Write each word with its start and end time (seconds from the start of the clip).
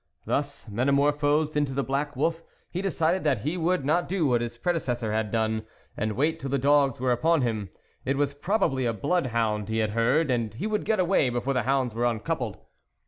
Thus 0.25 0.67
metamorphosed 0.67 1.55
into 1.55 1.75
the 1.75 1.83
black 1.83 2.15
wolf, 2.15 2.41
he 2.71 2.81
decided 2.81 3.23
that 3.23 3.41
he 3.41 3.55
would 3.55 3.85
not 3.85 4.09
do 4.09 4.25
what 4.25 4.41
his 4.41 4.57
predecessor 4.57 5.13
had 5.13 5.29
done, 5.31 5.63
and 5.95 6.13
wait 6.13 6.39
till 6.39 6.49
the 6.49 6.57
dogs 6.57 6.99
were 6.99 7.11
upon 7.11 7.43
him. 7.43 7.69
It 8.03 8.17
was 8.17 8.33
probably 8.33 8.87
a 8.87 8.93
bloodhound 8.93 9.69
he 9.69 9.77
had 9.77 9.91
heard, 9.91 10.31
and 10.31 10.55
he 10.55 10.65
would 10.65 10.85
get 10.85 10.99
away 10.99 11.29
before 11.29 11.53
the 11.53 11.61
hounds 11.69 11.93
were 11.93 12.05
uncoupled. 12.05 12.57